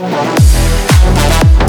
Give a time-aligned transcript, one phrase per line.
[0.00, 1.59] Thank you.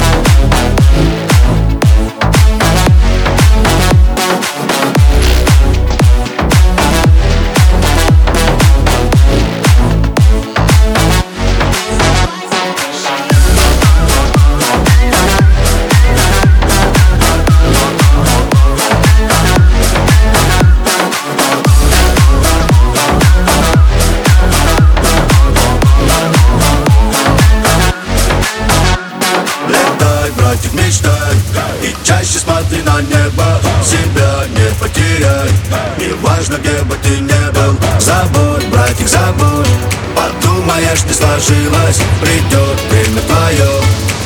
[30.72, 31.34] Мечтай.
[31.82, 35.50] И чаще смотри на небо Себя не потеряй.
[35.98, 39.68] Не важно, где бы ты не был Забудь, братик, забудь.
[40.14, 43.80] Подумаешь, не сложилось Придет время твое.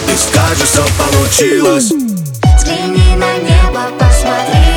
[0.07, 1.93] Ты скажешь, все получилось.
[2.57, 4.76] Взгляни на небо, посмотри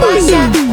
[0.00, 0.69] 不行